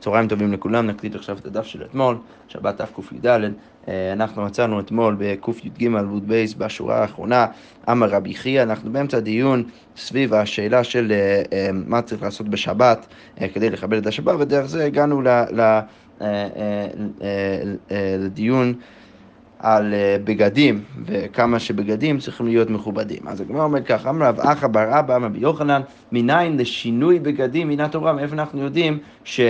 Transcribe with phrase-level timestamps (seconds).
[0.00, 2.16] צהריים טובים לכולם, נקליט עכשיו את הדף של אתמול,
[2.48, 3.26] שבת דף קי"ד.
[3.88, 7.46] אה, אנחנו מצאנו אתמול בקי"ג עמוד בייס בשורה האחרונה,
[7.90, 9.64] אמר רבי חייא, אנחנו באמצע דיון
[9.96, 13.06] סביב השאלה של אה, אה, מה צריך לעשות בשבת
[13.54, 15.22] כדי לכבד את השבת, ודרך זה הגענו
[18.18, 18.74] לדיון
[19.58, 19.94] על
[20.24, 23.28] בגדים, וכמה שבגדים צריכים להיות מכובדים.
[23.28, 25.80] אז הגמרא אומרת ככה, אמר רב אחא בר אבא, אמר רבי יוחנן,
[26.12, 29.40] מניין לשינוי בגדים מן התורה, מאיפה אנחנו יודעים ש...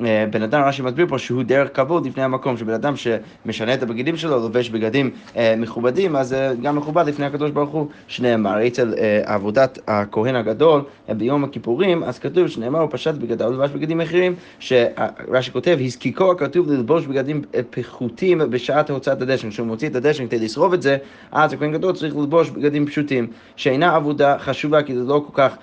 [0.00, 3.82] אה, בן אדם, רש"י מסביר פה שהוא דרך כבוד לפני המקום, שבן אדם שמשנה את
[3.82, 8.66] הבגדים שלו, לובש בגדים אה, מכובדים, אז אה, גם מכובד לפני הקדוש ברוך הוא, שנאמר,
[8.66, 13.70] אצל אה, עבודת הכהן הגדול אה, ביום הכיפורים, אז כתוב שנאמר, הוא פשט בגדיו ולבש
[13.70, 19.88] בגדים אחרים, שרש"י כותב, הזקיקו הכתוב ללבוש בגדים אה, פחותים בשעת הוצאת הדשן, כשהוא מוציא
[19.88, 20.96] את הדשן כדי לשרוף את זה,
[21.32, 25.56] אז הכהן גדול צריך ללבוש בגדים פשוטים, שאינה עבודה חשובה, כי זה לא כל כך...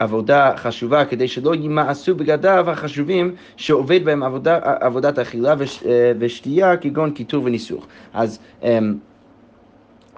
[0.00, 6.12] אה, עבודה חשובה כדי שלא יימאסו בגדיו החשובים שעובד בהם עבודה, עבודת אכילה וש, אה,
[6.18, 7.86] ושתייה כגון קיטור וניסוך.
[8.14, 8.94] אז אמ,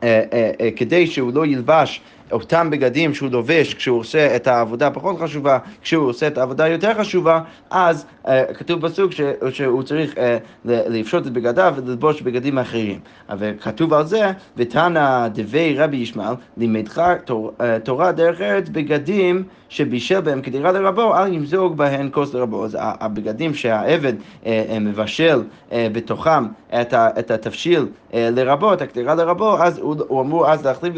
[0.03, 0.23] אה,
[0.61, 2.01] אה, כדי שהוא לא ילבש
[2.33, 6.95] אותם בגדים שהוא לובש כשהוא עושה את העבודה פחות חשובה, כשהוא עושה את העבודה יותר
[6.95, 10.19] חשובה, אז uh, כתוב בסוג ש, שהוא צריך uh,
[10.65, 12.99] לפשוט את בגדיו וללבוש בגדים אחרים.
[13.39, 20.21] וכתוב על זה, ותנא דבי רבי ישמעאל, לימדך תור, uh, תורה דרך ארץ בגדים שבישל
[20.21, 22.65] בהם כדירה לרבו, אל ימזוג בהן כוס לרבו.
[22.65, 24.13] אז הבגדים שהעבד
[24.45, 24.47] uh,
[24.81, 26.47] מבשל uh, בתוכם
[26.81, 30.95] את, ה, את התבשיל uh, לרבו, את הקדירה לרבו, אז הוא, הוא אמור אז להחליף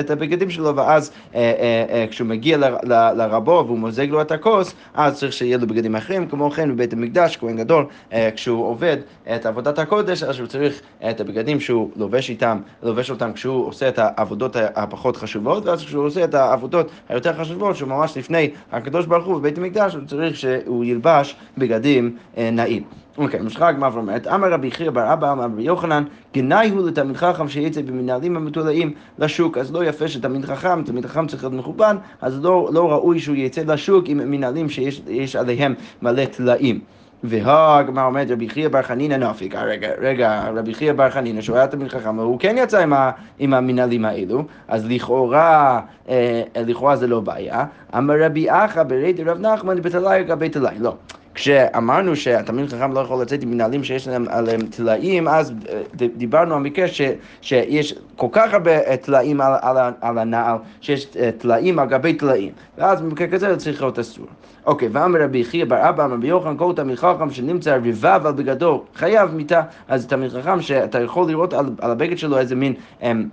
[0.00, 0.37] את הבגדים.
[0.38, 4.32] הבגדים שלו, ואז אה, אה, אה, כשהוא מגיע ל, ל, לרבו והוא מוזג לו את
[4.32, 6.28] הכוס, אז צריך שיהיה לו בגדים אחרים.
[6.28, 8.96] כמו כן בבית המקדש, כהן גדול, אה, כשהוא עובד
[9.34, 10.80] את עבודת הקודש, אז הוא צריך
[11.10, 16.04] את הבגדים שהוא לובש איתם, לובש אותם כשהוא עושה את העבודות הפחות חשובות, ואז כשהוא
[16.04, 20.36] עושה את העבודות היותר חשובות, שהוא ממש לפני הקדוש ברוך הוא בבית המקדש, הוא צריך
[20.36, 22.82] שהוא ילבש בגדים אה, נעים.
[23.18, 27.16] אוקיי, משחק הגמרא אומרת, אמר רבי חייא בר אבא, אמר רבי יוחנן, גנאי הוא לתלמיד
[27.16, 31.94] חכם שיצא במנהלים המתולעים לשוק, אז לא יפה שתלמיד חכם, תלמיד חכם צריך להיות מכובד,
[32.20, 36.80] אז לא, לא ראוי שהוא יצא לשוק עם מנהלים שיש עליהם מלא טלאים.
[37.24, 41.66] והגמרא אומרת רבי חייא בר חנינא נפיק, רגע, רגע, רבי חייא בר חנינא שהוא היה
[41.66, 42.92] תלמיד חכם, הוא כן יצא עם,
[43.38, 47.64] עם המנהלים האלו, אז לכאורה, אה, לכאורה זה לא בעיה.
[47.96, 50.94] אמר רבי אחא ברי דרב נחמן בתלאי לגבי תלאי, לא.
[51.34, 56.54] כשאמרנו שהתלמיד חכם לא יכול לצאת עם מנהלים שיש להם עליהם טלאים, אז אה, דיברנו
[56.54, 57.00] על מקרה ש,
[57.40, 62.52] שיש כל כך הרבה טלאים על, על, על הנעל, שיש אה, טלאים על גבי טלאים,
[62.78, 64.26] ואז במקרה כזה זה צריך להיות אסור.
[64.66, 68.32] אוקיי, ואמר רבי חייא בר אבא, אמר רבי יוחנן, כל תלמיד חכם שנמצא רבב על
[68.32, 69.62] בגדו, חייב מיתה.
[69.88, 72.74] אז תלמיד חכם שאתה יכול לראות על, על הבגד שלו איזה מין...
[73.02, 73.28] אמ,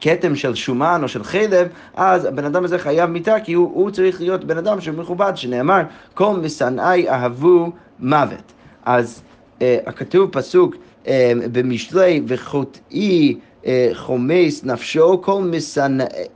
[0.00, 3.90] כתם של שומן או של חלב, אז הבן אדם הזה חייב מיתה, כי הוא, הוא
[3.90, 5.82] צריך להיות בן אדם שמכובד, שנאמר,
[6.14, 8.52] כל משנאי אהבו מוות.
[8.84, 9.22] אז
[9.62, 10.74] אה, כתוב פסוק
[11.06, 13.36] אה, במשלי, וחוטאי
[13.66, 15.50] אה, חומס נפשו, כל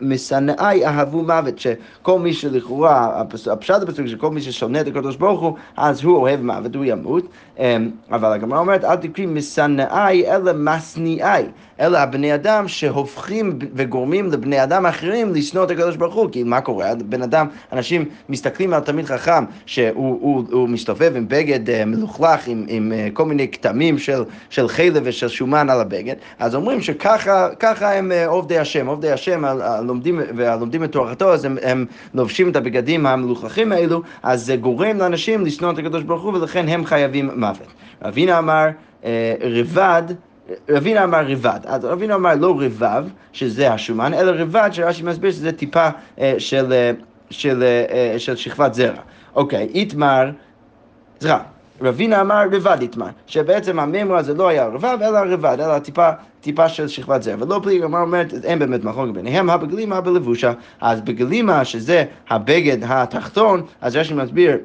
[0.01, 5.57] משנאי אהבו מוות, שכל מי שלכאורה, הפשט הפסוק שכל מי ששונא את הקדוש ברוך הוא,
[5.77, 7.25] אז הוא אוהב מוות, הוא ימות,
[7.59, 11.45] אמ, אבל הגמרא אומרת, אל תקריא משנאי אלא משניאי,
[11.81, 16.61] אלא הבני אדם שהופכים וגורמים לבני אדם אחרים לשנוא את הקדוש ברוך הוא, כי מה
[16.61, 16.95] קורה?
[16.95, 22.49] בן אדם, אנשים מסתכלים על תלמיד חכם שהוא הוא, הוא מסתובב עם בגד אה, מלוכלך,
[22.49, 26.83] עם, עם אה, כל מיני כתמים של, של חלב ושל שומן על הבגד, אז אומרים
[26.83, 31.57] שכך ככה, ככה הם אה, עובדי השם, עובדי השם הלומדים, והלומדים את תורתו, אז הם,
[31.63, 36.35] הם לובשים את הבגדים המלוכלכים האלו, אז זה גורם לאנשים לשנוא את הקדוש ברוך הוא,
[36.35, 37.67] ולכן הם חייבים מוות.
[38.03, 38.69] רבינה אמר,
[39.41, 40.03] רבד,
[40.69, 45.53] רבינה אמר רבד, אז רבינה אמר לא רבב, שזה השומן, אלא רבד שרש"י מסביר שזה
[45.53, 45.89] טיפה
[46.19, 46.93] אה, של,
[47.31, 47.63] של,
[48.11, 49.01] של, של שכבת זרע.
[49.35, 50.31] אוקיי, איתמר,
[51.21, 51.39] סליחה.
[51.83, 56.69] רבינה אמר רבד איתמר, שבעצם המימרה זה לא היה רבב, אלא רבד, אלא טיפה, טיפה
[56.69, 57.35] של שכבת זרע.
[57.39, 60.53] ולא פליגה, מה אומרת, אין באמת מחלוקת ביניהם, הבגלימה בלבושה.
[60.81, 64.59] אז בגלימה, שזה הבגד התחתון, אז רש"י מסביר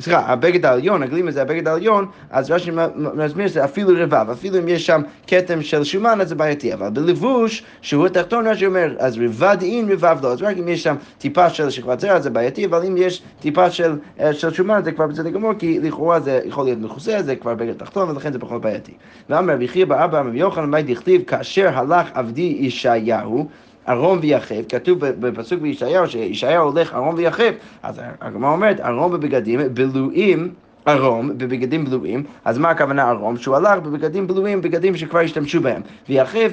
[0.00, 2.70] סליחה, הבגד העליון, הגלימה זה הבגד העליון, אז רש"י
[3.14, 6.90] מסביר שזה אפילו רבב, אפילו אם יש שם כתם של שומן אז זה בעייתי, אבל
[6.90, 10.96] בלבוש, שהוא התחתון, רש"י אומר, אז רבד אין, רבב לא, אז רק אם יש שם
[11.18, 14.92] טיפה של שכבת זרע זה בעייתי, אבל אם יש טיפה של, אה, של שומן זה
[14.92, 18.38] כבר בסדר גמור, כי לכאורה זה יכול להיות מכוסה, זה כבר בגד תחתון, ולכן זה
[18.38, 18.92] פחות בעייתי.
[19.30, 23.48] ואמר רבי חייא באבא רבי יוחנן, מה דכתיב, כאשר הלך עבדי ישעיהו,
[23.90, 30.52] ערום ויחף, כתוב בפסוק בישעיהו שישעיהו הולך ערום ויחף, אז הגמרא אומרת ערום בבגדים בלויים
[30.86, 33.36] ערום בבגדים בלויים, אז מה הכוונה ערום?
[33.36, 36.50] שהוא הלך בבגדים בלויים, בגדים שכבר השתמשו בהם, ויחף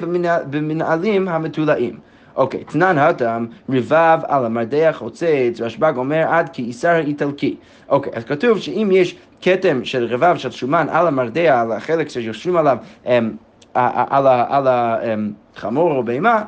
[0.50, 1.98] במנהלים המתולעים.
[2.36, 7.56] אוקיי, תנן התם, רבב על המרדח חוצץ, רשב"ג אומר עד כאיסר איטלקי.
[7.88, 12.56] אוקיי, אז כתוב שאם יש כתם של רבב של שומן על המרדע, על החלק שיושבים
[12.56, 12.76] עליו,
[13.06, 13.30] אמ,
[13.74, 16.44] על החמור או בהמה,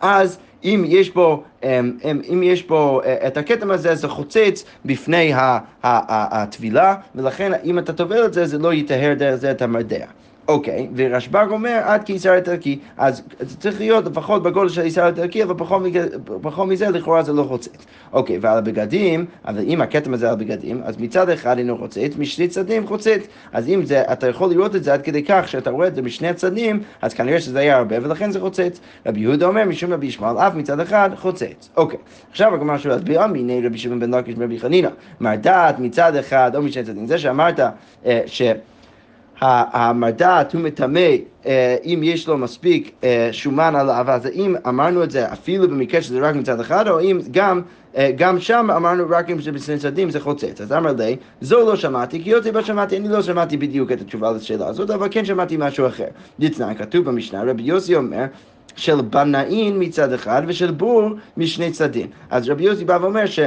[0.00, 4.64] אז אם יש בו, אמ, אמ, אם יש בו אה, את הכתם הזה, זה חוצץ
[4.84, 5.32] בפני
[5.82, 10.06] הטבילה, ולכן אם אתה טובל את זה, זה לא יטהר דרך זה את המרדע.
[10.48, 13.22] אוקיי, ורשב"ג אומר עד כאיסר איטלקי, אז
[13.58, 15.54] צריך להיות לפחות בגודל של איסר איטלקי, אבל
[16.42, 17.86] פחות, מזה לכאורה זה לא חוצץ.
[18.12, 22.48] אוקיי, ועל הבגדים, אבל אם הכתם הזה על הבגדים, אז מצד אחד אינו חוצץ, משני
[22.48, 23.26] צדדים חוצץ.
[23.52, 26.02] אז אם זה, אתה יכול לראות את זה עד כדי כך שאתה רואה את זה
[26.02, 28.80] משני הצדדים, אז כנראה שזה היה הרבה ולכן זה חוצץ.
[29.06, 31.68] רבי יהודה אומר משום רבי ישמעאל אף מצד אחד חוצץ.
[31.76, 31.98] אוקיי,
[32.30, 34.88] עכשיו הגמרא שואלת ביום מיני רבי שמעון בן לקיש ורבי חנינא,
[35.20, 37.06] מרדעת מצד אחד או משני צדדים.
[37.06, 37.60] זה שאמרת
[38.06, 38.42] אה, ש...
[39.40, 41.08] המרדעת הוא מטמא
[41.46, 46.02] אה, אם יש לו מספיק אה, שומן עליו, אז האם אמרנו את זה אפילו במקרה
[46.02, 47.62] שזה רק מצד אחד, או אם גם,
[47.96, 50.60] אה, גם שם אמרנו רק אם זה בשני צדדים זה חוצץ.
[50.60, 54.32] אז אמר לי, זו לא שמעתי, כי יוצא בשמעתי, אני לא שמעתי בדיוק את התשובה
[54.32, 56.08] לשאלה הזאת, אבל כן שמעתי משהו אחר.
[56.40, 58.24] דתנן, כתוב במשנה, רבי יוסי אומר,
[58.76, 62.06] של בנאין מצד אחד ושל בור משני צדדים.
[62.30, 63.40] אז רבי יוסי בא ואומר ש...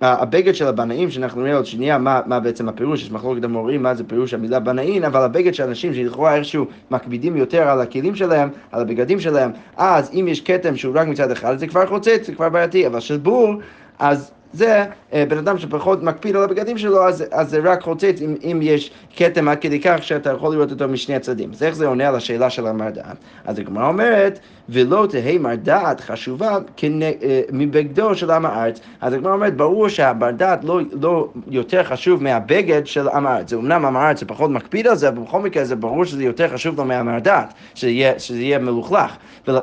[0.00, 3.94] הבגד של הבנאים, שאנחנו נראה עוד שנייה מה, מה בעצם הפירוש, יש מחלוקת המורים מה
[3.94, 8.48] זה פירוש המילה בנאין, אבל הבגד של אנשים שלכאורה איכשהו מקפידים יותר על הכלים שלהם,
[8.72, 12.32] על הבגדים שלהם, אז אם יש כתם שהוא רק מצד אחד, זה כבר חוצץ, זה
[12.34, 13.54] כבר בעייתי, אבל של בור,
[13.98, 18.20] אז זה אה, בן אדם שפחות מקפיד על הבגדים שלו, אז, אז זה רק חוצץ
[18.20, 21.50] אם, אם יש כתם עד כדי כך שאתה יכול לראות אותו משני הצדדים.
[21.50, 23.16] אז איך זה עונה על השאלה של המרדעת?
[23.44, 26.58] אז הגמרא אומרת, ולא תהא מרדעת חשובה.
[26.84, 28.80] אה, מבגדו של עם הארץ.
[29.00, 33.50] אז הגמרא אומרת, ברור שהמרדעת לא, לא יותר חשוב מהבגד של עם הארץ.
[33.50, 36.48] זה אמנם עם הארץ פחות מקפיד על זה, אבל בכל מקרה זה ברור שזה יותר
[36.48, 39.16] חשוב לו מהמרדעת, שזה יהיה, שזה יהיה מלוכלך,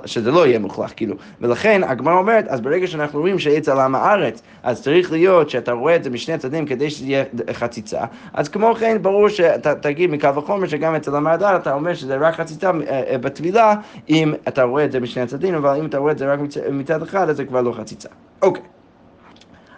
[0.06, 1.16] שזה לא יהיה מלוכלך, כאילו.
[1.42, 5.72] ולכן הגמרא אומרת, אז ברגע שאנחנו רואים שעץ על עם הארץ, אז צריך להיות שאתה
[5.72, 7.24] רואה את זה משני הצדדים כדי שזה יהיה
[7.54, 8.02] חציצה.
[8.34, 12.36] אז כמו כן, ברור שאתה תגיד מקו וחומר שגם אצל המרדל אתה אומר שזה רק
[12.36, 13.76] חציצה אה, אה, בטבילה,
[14.10, 16.40] אם אתה רואה את זה משני הצדדים, אבל אם אתה רואה את זה רק
[16.72, 18.10] מצד אחד, אז זה כבר לא חציצה.
[18.42, 18.64] אוקיי.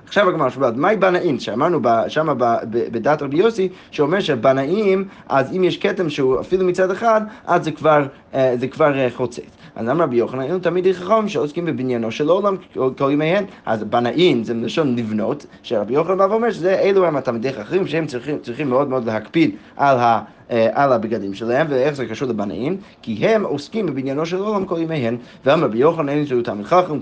[0.07, 1.39] עכשיו הגמרא שואלת, מהי בנאים?
[1.39, 2.27] שאמרנו שם
[2.71, 7.71] בדת רבי יוסי, שאומר שבנאים, אז אם יש כתם שהוא אפילו מצד אחד, אז זה
[7.71, 9.41] כבר, אה, זה כבר חוצץ.
[9.75, 12.56] אז אמר רבי יוחנן, היינו תמיד חכמים שעוסקים בבניינו של עולם
[12.97, 13.45] כל ימיהן.
[13.65, 18.07] אז בנאים זה מלשון לבנות, שרבי יוחנן בא ואומר שזה אלו הם התלמידי חכמים שהם
[18.07, 20.21] צריכים, צריכים מאוד מאוד להקפיד על ה...
[20.51, 22.77] אה, על הבגדים שלהם, ואיך זה קשור לבנאים?
[23.01, 27.00] כי הם עוסקים בבניינו של עולם כל ימיהם, ואמר רבי יוחנן אין תלמיד חכם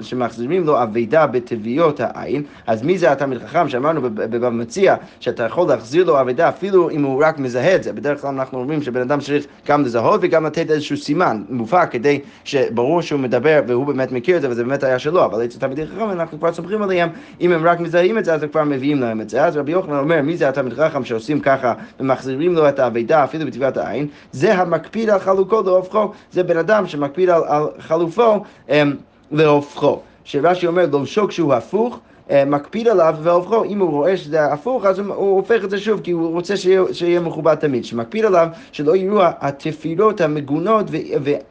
[0.00, 6.04] שמחזירים, לו אבידה בתוויות העין, אז מי זה התלמיד חכם שאמרנו במציע שאתה יכול להחזיר
[6.04, 9.20] לו אבידה אפילו אם הוא רק מזהה את זה, בדרך כלל אנחנו אומרים שבן אדם
[9.20, 14.36] צריך גם לזהות וגם לתת איזשהו סימן מובהק כדי שברור שהוא מדבר והוא באמת מכיר
[14.36, 17.08] את זה וזה באמת היה שלו, אבל אצל תלמידי חכם אנחנו כבר סומכים עליהם,
[17.40, 19.72] אם הם רק מזהים את זה אז הם כבר מביאים להם את זה, אז רבי
[19.72, 24.06] יוחנן אומר מי זה התלמיד חכם שעושים ככה ומחזירים לו את האבידה אפילו בטביעת העין,
[24.32, 28.72] זה המקפיד על חלוקו להופכו, זה בן אדם שמקפיד על, על חלופו um,
[29.30, 30.00] להופכו.
[30.24, 32.00] שרש"י אומר, לובשו כשהוא הפוך,
[32.30, 36.00] אה, מקפיד עליו והופכו, אם הוא רואה שזה הפוך, אז הוא הופך את זה שוב,
[36.00, 37.84] כי הוא רוצה שיהיה, שיהיה מכובד תמיד.
[37.84, 40.86] שמקפיד עליו שלא יראו התפירות המגונות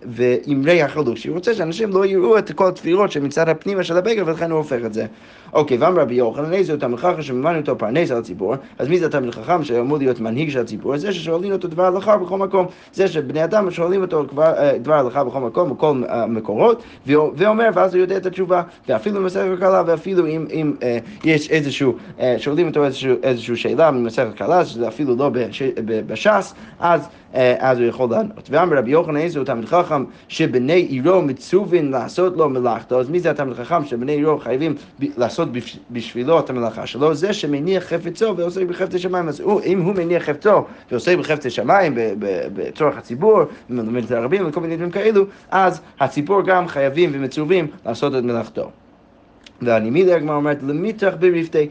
[0.05, 1.25] ואימרי החלוש.
[1.25, 4.79] הוא רוצה שאנשים לא יראו את כל התפירות שמצד הפנימה של הבגר, ולכן הוא הופך
[4.85, 5.05] את זה.
[5.53, 9.05] אוקיי, ואמר רבי יוחנן, איזה תלמיד חכם שממנו אותו פרנס על הציבור, אז מי זה
[9.05, 10.97] התלמיד חכם שאמור להיות מנהיג של הציבור?
[10.97, 15.23] זה ששואלים אותו דבר הלכה בכל מקום, זה שבני אדם שואלים אותו אה, דבר הלכה
[15.23, 20.27] בכל מקום, בכל המקורות, אה, ואומר, ואז הוא יודע את התשובה, ואפילו במסכת קלה, ואפילו
[20.27, 21.93] אם, אם אה, יש איזשהו,
[22.37, 27.07] שואלים אותו איזשהו, איזשהו שאלה ממסכת קלה, שזה אפילו לא בש, בש"ס, אז
[27.59, 28.49] אז הוא יכול לענות.
[28.49, 33.19] ואמר רבי יוחנן איזה הוא תלמיד חכם שבני עירו מצווין לעשות לו מלאכתו, אז מי
[33.19, 35.49] זה התלמיד חכם שבני עירו חייבים לעשות
[35.91, 37.15] בשבילו את המלאכה שלו?
[37.15, 39.27] זה שמניח חפצו ועושה בחפצי שמיים.
[39.27, 41.93] אז הוא, אם הוא מניח חפצו ועושה בחפצי שמיים
[42.53, 48.15] בצורך הציבור, ומלמד את הרבים וכל מיני דברים כאלו, אז הציבור גם חייבים ומצווים לעשות
[48.15, 48.71] את מלאכתו.
[49.61, 51.69] והנימידי הגמרא אומרת למיתח ברפתי,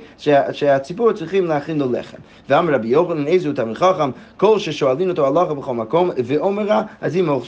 [0.52, 2.16] שהציבור צריכים להכין לו לחם.
[2.48, 7.16] ואמר רבי יוחנן איזה הוא תלמיד חכם, כל ששואלים אותו הלכה בכל מקום ואומרה, אז
[7.16, 7.38] אם אה,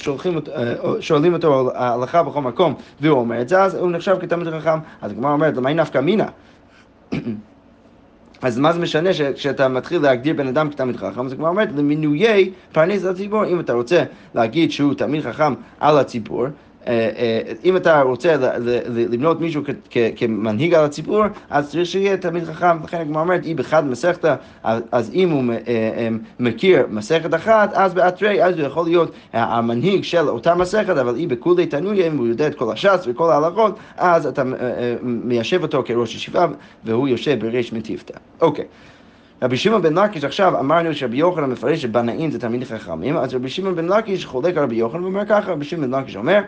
[1.01, 4.79] שואלים אותו הלכה בכל מקום והוא אומר את זה, אז הוא נחשב כתלמיד חכם.
[5.03, 6.27] אז הגמרא אומרת, למה היא נפקא מינה?
[8.43, 11.29] אז מה זה משנה כשאתה מתחיל להגדיר בן אדם כתלמיד חכם?
[11.29, 13.45] זה כבר אומרת, למינויי פרנס לציבור.
[13.45, 16.47] אם אתה רוצה להגיד שהוא תלמיד חכם על הציבור,
[17.65, 18.37] אם אתה רוצה
[18.89, 19.63] למנות מישהו
[20.17, 22.85] כמנהיג על הציבור, אז צריך שיהיה תלמיד חכם.
[22.85, 24.35] לכן הגמרא אומרת, אם אחד מסכתא,
[24.93, 25.45] אז אם הוא
[26.41, 31.29] מכיר מסכת אחת, אז באתרי, אז הוא יכול להיות המנהיג של אותה מסכת, אבל אם
[31.29, 34.43] בכולי תנויה, אם הוא יודע את כל הש"ס וכל ההלכות, אז אתה
[35.03, 36.47] מיישב אותו כראש ישיבה,
[36.85, 38.15] והוא יושב בריש מטיפתא.
[38.41, 38.65] אוקיי.
[39.43, 43.49] רבי שמעון בן לקיש עכשיו אמרנו שרבי יוחנן מפרש שבנאים זה תלמידי חכמים, אז רבי
[43.49, 46.41] שמעון בן לקיש חולק על רבי יוחנן ואומר ככה, רבי שמעון בן לקיש אומר,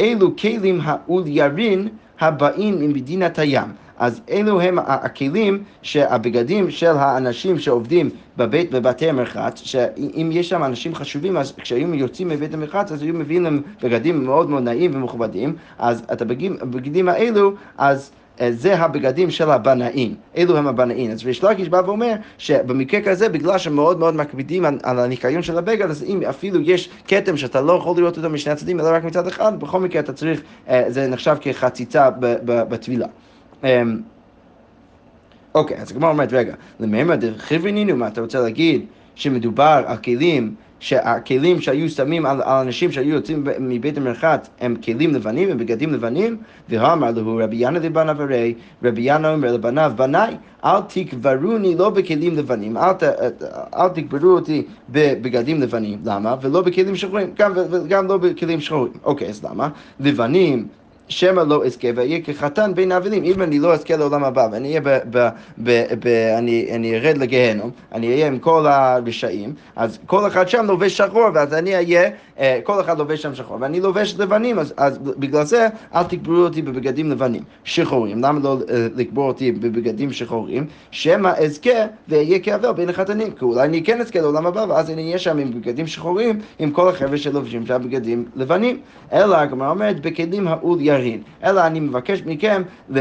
[0.00, 1.88] אלו כלים האוליירין
[2.20, 3.68] הבאים ממדינת הים.
[3.98, 10.94] אז אלו הם הכלים שהבגדים של האנשים שעובדים בבית, בבתי המרחץ, שאם יש שם אנשים
[10.94, 15.56] חשובים, אז כשהיו יוצאים מבית המרחץ, אז היו מביאים להם בגדים מאוד מאוד נעים ומכובדים,
[15.78, 18.10] אז את הבגדים האלו, אז...
[18.40, 21.10] אה, זה הבגדים של הבנאים, אלו הם הבנאים.
[21.10, 25.58] אז ריש לקיש בא ואומר שבמקרה כזה, בגלל שמאוד מאוד מקפידים על, על הניקיון של
[25.58, 29.04] הבגד, אז אם אפילו יש כתם שאתה לא יכול לראות אותו משני הצדדים, אלא רק
[29.04, 32.10] מצד אחד, בכל מקרה אתה צריך, אה, זה נחשב כחציצה
[32.44, 33.06] בטבילה.
[33.64, 34.00] אמ,
[35.54, 41.60] אוקיי, אז הגמרא אומרת, רגע, למהמה דחברינינו, מה אתה רוצה להגיד שמדובר על כלים שהכלים
[41.60, 46.36] שהיו שמים על, על אנשים שהיו יוצאים מבית המרחץ הם כלים לבנים, הם בגדים לבנים,
[46.68, 48.54] ואמר לו רבי ינא דבניו הרי,
[48.84, 53.02] רבי ינא אומר לבניו, בניי, אל תקברוני לא בכלים לבנים, אל, ת,
[53.76, 56.36] אל תקברו אותי בבגדים לבנים, למה?
[56.42, 58.92] ולא בכלים שחורים, גם, וגם לא בכלים שחורים.
[59.04, 59.68] אוקיי, אז למה?
[60.00, 60.66] לבנים
[61.08, 63.24] שמא לא אזכה ואהיה כחתן בין האבלים.
[63.24, 64.98] אם אני לא אזכה לעולם הבא ואני אהיה ב...
[65.10, 66.06] ב, ב, ב
[66.38, 71.28] אני, אני ארד לגהנום, אני אהיה עם כל הרשעים, אז כל אחד שם לובש שחור,
[71.34, 75.44] ואז אני אהיה, אה, כל אחד לובש שם שחור, ואני לובש לבנים, אז, אז בגלל
[75.44, 77.42] זה אל תקברו אותי בבגדים לבנים.
[77.64, 80.66] שחורים, למה לא אה, לקבור אותי בבגדים שחורים?
[80.90, 81.70] שמא אזכה
[82.08, 85.38] ואהיה כאבל בין החתנים, כי אולי אני כן אזכה לעולם הבא, ואז אני אהיה שם
[85.38, 88.78] עם בגדים שחורים, עם כל החבר'ה שלובשים שם בגדים לבנים.
[89.12, 92.96] אלא הגמרא אומרת, בכלים האול ירין, אלא אני מבקש מכם אמ,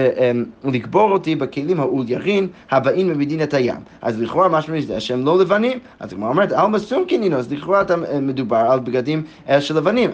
[0.63, 3.75] לקבור אותי בכלים האול ירין הבאים ממדינת הים.
[4.01, 7.81] אז לכאורה משמע זה שהם לא לבנים, אז הגמרא אומרת, אל מסום קינינו, אז לכאורה
[7.81, 10.09] אתה אה, מדובר על בגדים אה, של לבנים.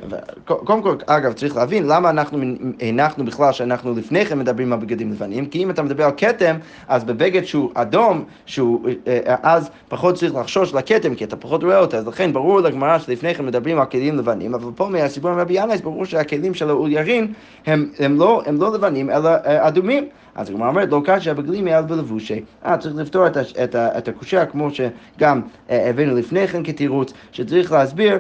[0.46, 2.38] קודם כל, אגב, צריך להבין למה אנחנו
[2.82, 6.56] הנחנו בכלל שאנחנו לפני כן מדברים על בגדים לבנים, כי אם אתה מדבר על כתם,
[6.88, 11.80] אז בבגד שהוא אדום, שהוא אה, אז פחות צריך לחשוש לכתם, כי אתה פחות רואה
[11.80, 15.40] אותו, אז לכן ברור לגמרא שלפני כן מדברים על כלים לבנים, אבל פה מהסיפור עם
[15.40, 17.34] רבי ינאי, ברור שהכלים של האול ירין
[17.72, 20.08] הם הם לא, הם לא לבנים, אלא אה, אדומים.
[20.36, 22.44] אז הגמרא אומרת, לא קשה בגלים אלא בלבושי.
[22.66, 27.72] אה, צריך לפתור את, את, את הקושייה, כמו שגם אה, הבאנו לפני כן כתירוץ, שצריך
[27.72, 28.20] להסביר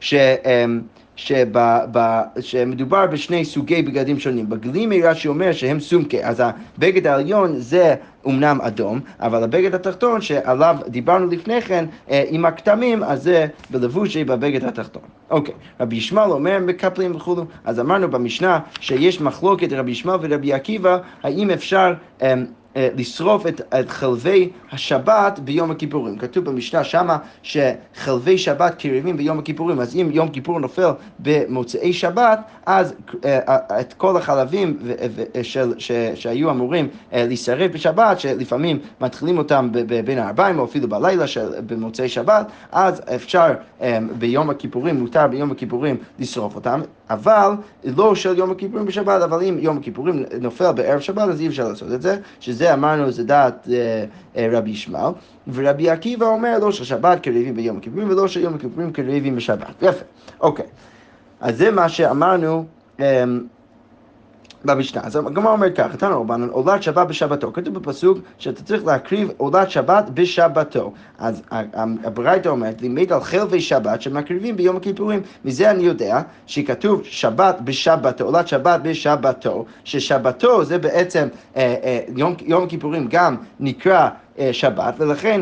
[0.00, 0.14] ש...
[0.14, 0.80] אמ,
[1.16, 4.48] שבא, שמדובר בשני סוגי בגדים שונים.
[4.48, 6.42] בגלימי רש"י אומר שהם סומקי, אז
[6.76, 7.94] הבגד העליון זה
[8.24, 14.24] אומנם אדום, אבל הבגד התחתון שעליו דיברנו לפני כן אה, עם הכתמים, אז זה בלבושי
[14.24, 15.02] בבגד התחתון.
[15.30, 20.98] אוקיי, רבי ישמעאל אומר מקפלים וכולו, אז אמרנו במשנה שיש מחלוקת רבי ישמעאל ורבי עקיבא,
[21.22, 21.94] האם אפשר...
[22.22, 22.34] אה,
[22.76, 26.18] לשרוף את, את חלבי השבת ביום הכיפורים.
[26.18, 32.40] כתוב במשנה שמה שחלבי שבת קריבים ביום הכיפורים, אז אם יום כיפור נופל במוצאי שבת,
[32.66, 34.78] אז אה, אה, את כל החלבים
[35.42, 39.68] של, ש, שהיו אמורים להישרף בשבת, שלפעמים מתחילים אותם
[40.04, 43.52] בין הארבעים או אפילו בלילה של, במוצאי שבת, אז אפשר
[44.18, 46.80] ביום הכיפורים, מותר ביום הכיפורים לשרוף אותם,
[47.10, 47.50] אבל
[47.84, 51.68] לא של יום הכיפורים בשבת, אבל אם יום הכיפורים נופל בערב שבת, אז אי אפשר
[51.68, 54.04] לעשות את זה, שזה אמרנו זה דעת אה,
[54.36, 55.12] אה, רבי ישמעאל,
[55.52, 59.82] ורבי עקיבא אומר לא ששבת קריבים ביום הכיפורים ולא שיום הכיפורים קריבים בשבת.
[59.82, 60.04] יפה,
[60.40, 60.66] אוקיי.
[61.40, 62.64] אז זה מה שאמרנו
[63.00, 63.24] אה,
[64.64, 65.02] במשנה.
[65.04, 67.52] אז הגמרא אומרת ככה, תנא רבנן, עולת שבת בשבתו.
[67.52, 70.92] כתוב בפסוק שאתה צריך להקריב עולת שבת בשבתו.
[71.18, 71.42] אז
[72.04, 75.22] הברייתא אומרת, לימד על חלבי שבת שמקריבים ביום הכיפורים.
[75.44, 82.34] מזה אני יודע שכתוב שבת בשבתו, עולת שבת בשבתו, ששבתו זה בעצם אה, אה, יום,
[82.46, 84.08] יום הכיפורים גם נקרא
[84.52, 85.40] שבת, ולכן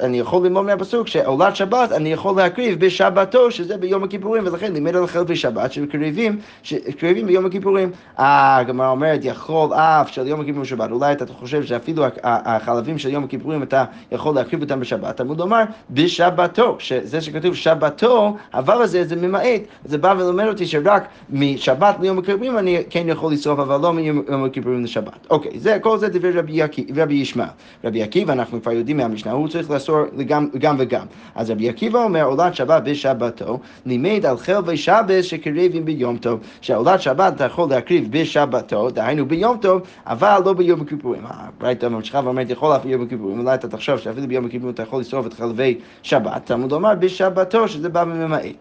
[0.00, 4.96] אני יכול ללמוד מהפסוק שעולת שבת אני יכול להקריב בשבתו, שזה ביום הכיפורים, ולכן לימד
[4.96, 7.90] על חלבי שבת שקריבים, שקריבים ביום הכיפורים.
[8.18, 13.08] אה, הגמרא אומרת, יכול אף של יום הכיפורים שבת, אולי אתה חושב שאפילו החלבים של
[13.08, 19.04] יום הכיפורים אתה יכול להקריב אותם בשבת, תלמוד לומר בשבתו, שזה שכתוב שבתו, אבל הזה
[19.04, 23.80] זה ממעט, זה בא ולומד אותי שרק משבת ליום הכיפורים אני כן יכול לשרוף, אבל
[23.80, 25.26] לא מיום הכיפורים לשבת.
[25.30, 26.62] אוקיי, זה, כל זה דברי
[26.96, 27.48] רבי ישמעאל.
[27.84, 31.06] רבי עקיבא ואנחנו כבר יודעים מהמשנה, הוא צריך לאסור גם, גם וגם.
[31.34, 37.00] אז רבי עקיבא אומר, עולת שבת בשבתו, לימד על חלבי שבת שקריבים ביום טוב, שעולת
[37.00, 41.22] שבת אתה יכול להקריב בשבתו, דהיינו ביום טוב, אבל לא ביום הכיפורים.
[41.24, 45.00] הברייתא ממשיכה ואומרת, יכול אף ביום הכיפורים, אולי אתה תחשוב שאפילו ביום הכיפורים אתה יכול
[45.00, 48.56] לשרוף את חלבי שבת, תלמוד לומר בשבתו, שזה בא ממעט.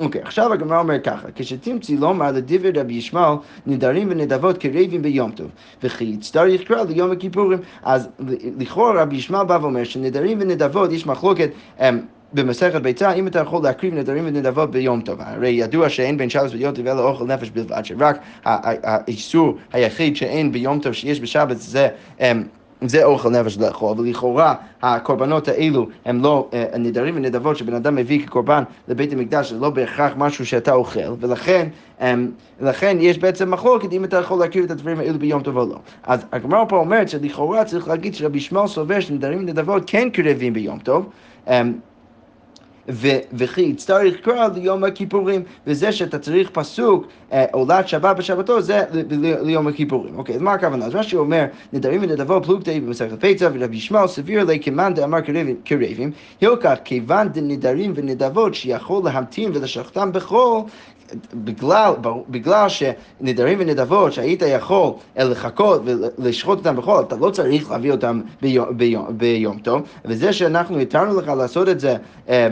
[0.00, 5.46] אוקיי, עכשיו הגמרא אומרת ככה, כשתמצי לומר לדברי רבי ישמעאל נדרים ונדבות קרבים ביום טוב,
[5.82, 7.58] וכי יצטרך קרא ליום הכיפורים.
[7.82, 8.08] אז
[8.58, 12.00] לכאורה רבי ישמעאל בא ואומר שנדרים ונדבות יש מחלוקת אמ,
[12.32, 15.20] במסכת ביצה, אם אתה יכול להקריב נדרים ונדבות ביום טוב.
[15.20, 20.52] הרי ידוע שאין בין שבת ויום טוב אלא אוכל נפש בלבד, שרק האיסור היחיד שאין
[20.52, 21.88] ביום טוב שיש בשבת זה...
[22.20, 22.42] אמ,
[22.82, 28.26] זה אוכל נפש לאכול, ולכאורה הקורבנות האלו הם לא uh, נדרים ונדבות שבן אדם מביא
[28.26, 31.68] כקורבן לבית המקדש, זה לא בהכרח משהו שאתה אוכל, ולכן
[32.00, 32.02] um,
[32.60, 35.78] לכן יש בעצם מחלוקת אם אתה יכול להכיר את הדברים האלו ביום טוב או לא.
[36.02, 40.78] אז הגמרא פה אומרת שלכאורה צריך להגיד שרבי שמואל סובר שנדרים ונדבות כן קרבים ביום
[40.78, 41.10] טוב.
[41.46, 41.50] Um,
[43.32, 48.84] וכי יצטרך קרא ליום הכיפורים, וזה שאתה צריך פסוק אה, עולת שבת בשבתו, זה
[49.42, 50.18] ליום הכיפורים.
[50.18, 50.84] אוקיי, אז מה הכוונה?
[50.84, 55.18] אז רש"י אומר, נדרים ונדבו פלוגתא במסכת פצע, ורבי ישמעאל סביר לי כמאן דאמר
[55.64, 60.62] קרבים, הילקח כיוון דנדרים ונדבות שיכול להמתין ולשחטם בחול,
[61.34, 61.94] בגלל,
[62.28, 65.82] בגלל שנדרים ונדבות שהיית יכול לחכות
[66.18, 71.20] ולשחוט אותם בחול, אתה לא צריך להביא אותם ביום, ביום, ביום טוב, וזה שאנחנו התרנו
[71.20, 72.48] לך לעשות את זה אמ, אה, אה,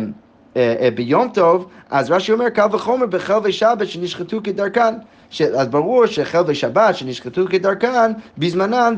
[0.94, 4.94] ביום טוב, אז רש"י אומר קל וחומר בחלבי שבת שנשחטו כדרכן.
[5.30, 5.42] ש...
[5.42, 8.94] אז ברור שחלבי שבת שנשחטו כדרכן בזמנן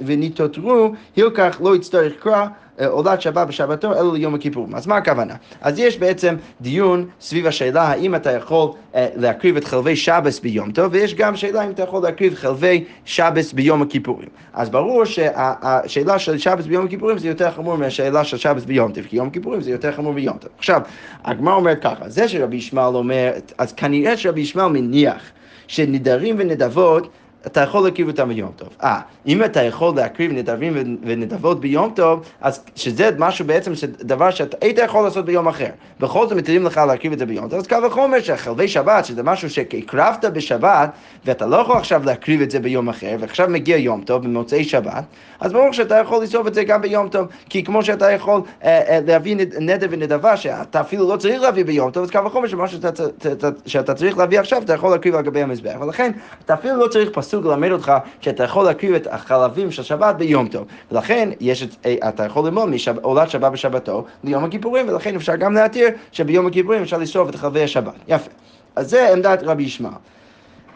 [0.00, 2.46] וניטותרו, הילקח לא יצטרך קרא
[2.86, 4.74] עולת שבת בשבתו, אלא ליום הכיפורים.
[4.74, 5.34] אז מה הכוונה?
[5.60, 10.72] אז יש בעצם דיון סביב השאלה האם אתה יכול אה, להקריב את חלבי שבס ביום
[10.72, 14.28] טוב, ויש גם שאלה אם אתה יכול להקריב חלבי שבס ביום הכיפורים.
[14.52, 19.04] אז ברור שהשאלה של שבס ביום הכיפורים זה יותר חמור מהשאלה של שבס ביום טוב,
[19.04, 20.50] כי יום הכיפורים זה יותר חמור ביום טוב.
[20.58, 20.80] עכשיו,
[21.24, 25.22] הגמרא אומרת ככה, זה שרבי ישמעאל אומר, אז כנראה שרבי ישמעאל מניח
[25.66, 27.08] שנדרים ונדבות
[27.46, 28.68] אתה יכול להקריב אותם ביום טוב.
[28.82, 34.56] אה, אם אתה יכול להקריב נדבים ונדבות ביום טוב, אז שזה משהו בעצם, דבר שאתה
[34.60, 35.68] היית יכול לעשות ביום אחר.
[36.00, 39.22] בכל זאת מתירים לך להקריב את זה ביום טוב, אז קל וחומר שחלבי שבת, שזה
[39.22, 40.90] משהו שהקרבת בשבת,
[41.24, 45.04] ואתה לא יכול עכשיו להקריב את זה ביום אחר, ועכשיו מגיע יום טוב במוצאי שבת,
[45.40, 48.80] אז ברור שאתה יכול לשרוף את זה גם ביום טוב, כי כמו שאתה יכול אה,
[48.88, 52.78] אה, להביא נדב ונדבה, שאתה אפילו לא צריך להביא ביום טוב, אז קל וחומר שמשהו
[52.82, 55.76] שאתה, שאתה, שאתה צריך להביא עכשיו, אתה יכול להקריב על גבי המזבח.
[55.80, 56.12] ולכן,
[56.44, 60.48] אתה אפילו לא צריך פסוק ללמד אותך שאתה יכול להקריב את החלבים של שבת ביום
[60.48, 60.66] טוב.
[60.92, 62.70] ולכן, יש את, אה, אתה יכול ללמוד
[63.02, 67.62] מעולת שבת בשבתו ליום הכיפורים, ולכן אפשר גם להתיר שביום הכיפורים אפשר לשרוף את חלבי
[67.62, 67.94] השבת.
[68.08, 68.30] יפה.
[68.76, 69.94] אז זה עמדת רבי ישמעאל.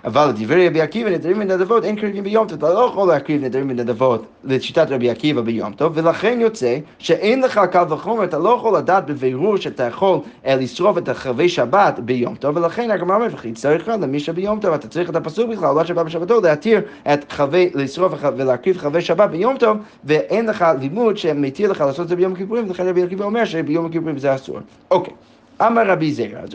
[0.05, 3.71] אבל דברי רבי עקיבא נדרים ונדבות אין קריבים ביום טוב, אתה לא יכול להקריב נדרים
[3.71, 8.77] ונדבות לשיטת רבי עקיבא ביום טוב, ולכן יוצא שאין לך קל וחומר, אתה לא יכול
[8.77, 13.53] לדעת בבירור שאתה יכול אה, לשרוף את החרבי שבת ביום טוב, ולכן הגמרא אומרת, וכי
[13.53, 16.81] צריך למי שביום טוב, אתה צריך את הפסוק בכלל, לא שבת בשבתו, להתיר
[17.13, 22.09] את חרבי, לשרוף ולהקריב חרבי שבת ביום טוב, ואין לך לימוד שמתיר לך לעשות את
[22.09, 24.59] זה ביום הכיפורים, ולכן רבי עקיבא אומר שביום הכיפורים זה אסור.
[24.91, 25.15] אוקיי.
[25.61, 26.49] אמר רבי זירא, אז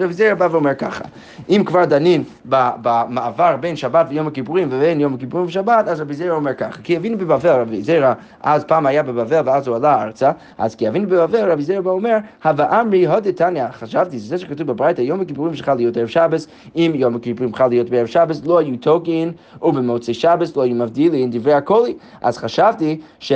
[0.00, 1.04] רבי זירא בא ואומר ככה,
[1.48, 6.34] אם כבר דנים במעבר בין שבת ויום הכיפורים ובין יום הכיפורים ושבת, אז רבי זירא
[6.34, 10.30] אומר ככה, כי אבינו בבבל, רבי זירא אז פעם היה בבבל ואז הוא עלה ארצה,
[10.58, 15.20] אז כי אבינו בבבל, רבי זירא אומר, הווה אמרי הודתניא, חשבתי, זה שכתוב בברייתא, יום
[15.20, 19.32] הכיפורים שלך להיות ערב שבס, אם יום הכיפורים חל להיות בערב שבס, לא היו תוקעין,
[19.62, 23.32] ובמוצאי שבס לא היו מבדילין דברי הכל, אז חשבתי ש...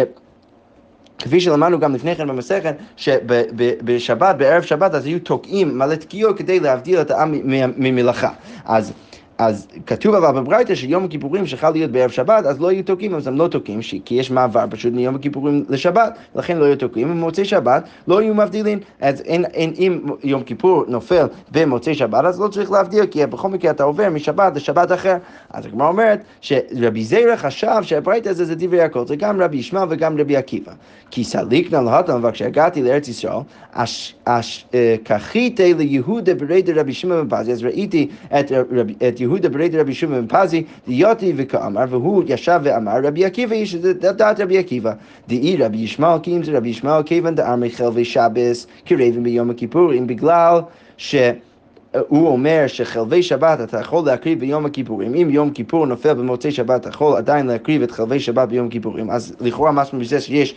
[1.19, 6.61] כפי שלמדנו גם לפני כן במסכת, שבשבת, בערב שבת, אז היו תוקעים מלא תקיעות כדי
[6.61, 7.35] להבדיל את העם
[7.77, 8.31] ממלאכה.
[8.65, 8.93] אז
[9.39, 13.27] אז כתוב אבל בברייתא שיום הכיפורים שחל להיות בערב שבת, אז לא יהיו תוקעים, אז
[13.27, 17.45] הם לא תוקעים, כי יש מעבר פשוט מיום הכיפורים לשבת, לכן לא יהיו תוקעים, ובמוצאי
[17.45, 18.79] שבת לא יהיו מבדילים.
[19.01, 23.49] אז אין, אין, אם יום כיפור נופל במוצאי שבת, אז לא צריך להבדיל, כי בכל
[23.49, 25.17] מקרה אתה עובר משבת לשבת אחר.
[25.51, 29.87] אז הגמרא אומרת שרבי זיירה חשב שהברייתא הזה זה דברי הכל, זה גם רבי ישמעאל
[29.91, 30.73] וגם רבי עקיבא.
[31.11, 33.41] כי סליקנא להטן, וכשהגעתי לארץ ישראל,
[33.77, 34.41] אה,
[35.05, 38.09] כחיתי ליהודה ברי דרבי שמעון בן אז ראיתי
[38.41, 38.53] את,
[39.09, 44.41] את יהודה ברי רבי שמעון פזי, דיוטי וכאמר, והוא ישב ואמר, רבי עקיבא איש, דעת
[44.41, 44.93] רבי עקיבא.
[45.29, 50.07] דאי רבי ישמעאל כי אם זה רבי ישמעאל כיוון דאמרי חלבי שבס קרבים ביום הכיפורים,
[50.07, 50.61] בגלל
[50.97, 51.15] ש...
[52.09, 55.15] הוא אומר שחלבי שבת אתה יכול להקריב ביום הכיפורים.
[55.15, 59.11] אם יום כיפור נופל במוצאי שבת, אתה יכול עדיין להקריב את חלבי שבת ביום הכיפורים.
[59.11, 60.55] אז לכאורה משהו מזה שיש,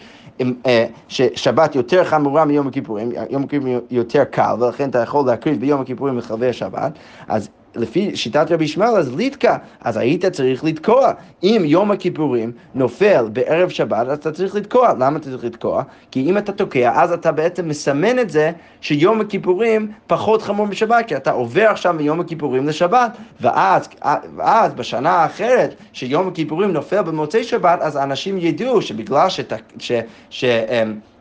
[1.08, 6.20] ששבת יותר חמורה מיום הכיפורים, יום הכיפורים יותר קל, ולכן אתה יכול להקריב ביום הכיפורים
[6.20, 6.92] את חלבי השבת.
[7.28, 11.12] אז לפי שיטת רבי ישמעאל, אז ליטקה, אז היית צריך לתקוע.
[11.44, 14.94] אם יום הכיפורים נופל בערב שבת, אז אתה צריך לתקוע.
[15.00, 15.84] למה אתה צריך לתקוע?
[16.12, 21.06] כי אם אתה תוקע, אז אתה בעצם מסמן את זה שיום הכיפורים פחות חמור משבת,
[21.08, 23.90] כי אתה עובר עכשיו מיום הכיפורים לשבת, ואז,
[24.36, 29.92] ואז בשנה האחרת, שיום הכיפורים נופל במוצאי שבת, אז אנשים ידעו שבגלל שת, ש,
[30.30, 30.44] ש,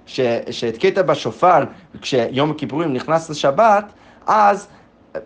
[0.06, 1.64] ש, ש, שהתקית בשופר
[2.00, 3.84] כשיום הכיפורים נכנס לשבת,
[4.26, 4.68] אז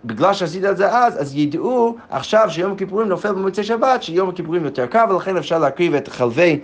[0.05, 4.65] בגלל שעשית את זה אז, אז ידעו עכשיו שיום הכיפורים נופל במוצאי שבת, שיום הכיפורים
[4.65, 6.61] יותר קר, ולכן אפשר להקריב את חלבי,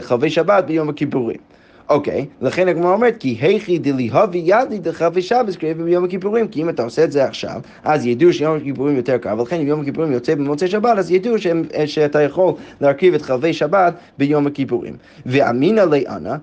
[0.00, 1.36] חלבי שבת ביום הכיפורים.
[1.88, 6.68] אוקיי, לכן הגמרא אומרת, כי היכי דליהבי ידי דחלבי שבס קריבים ביום הכיפורים, כי אם
[6.68, 10.12] אתה עושה את זה עכשיו, אז ידעו שיום הכיפורים יותר קר, ולכן אם יום הכיפורים
[10.12, 11.34] יוצא במוצאי שבת, אז ידעו
[11.86, 14.96] שאתה יכול להרכיב את חלבי שבת ביום הכיפורים.
[15.26, 16.36] ואמינא לאנה,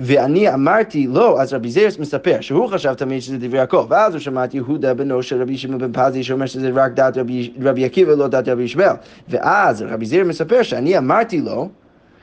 [0.00, 4.20] ואני אמרתי לא, אז רבי זיירס מספר שהוא חשב תמיד שזה דברי יעקב, ואז הוא
[4.20, 7.84] שמע את יהודה בנו של רבי שמעון בן פזי שאומר שזה רק דת רבי, רבי
[7.84, 8.96] עקיבא, לא דת רבי ישמעאל.
[9.28, 11.68] ואז רבי זיירס מספר שאני אמרתי לו,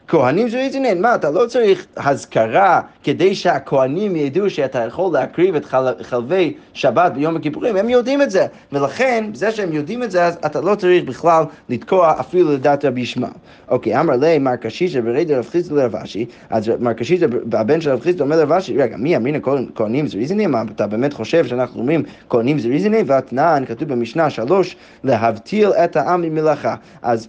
[0.07, 5.65] כהנים זה זריזינן, מה, אתה לא צריך הזכרה כדי שהכהנים ידעו שאתה יכול להקריב את
[5.65, 5.87] חל...
[6.01, 10.37] חלבי שבת ביום הכיפורים, הם יודעים את זה, ולכן, זה שהם יודעים את זה, אז
[10.45, 13.31] אתה לא צריך בכלל לתקוע אפילו לדעת רבי ישמעאל.
[13.69, 17.89] אוקיי, אמר לי, מר קשישא ברי דרב חיסדא לרב אשי, אז מר קשישא, הבן של
[17.89, 19.39] רב חיסדא אומר לרב אשי, רגע, מי אמרינא
[19.75, 20.51] כהנים זריזינן?
[20.51, 23.03] מה, אתה באמת חושב שאנחנו אומרים כהנים זריזינן?
[23.05, 26.75] והתנען, כתוב במשנה שלוש, להבטיל את העם ממלאכה.
[27.01, 27.27] אז